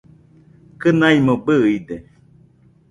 Kɨnaimo 0.81 1.33
bɨide 1.45 1.95